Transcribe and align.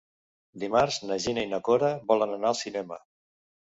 Dimarts 0.63 0.97
na 1.11 1.19
Gina 1.27 1.45
i 1.45 1.53
na 1.53 1.63
Cora 1.71 1.95
volen 2.15 2.37
anar 2.41 2.53
al 2.55 2.63
cinema. 2.67 3.03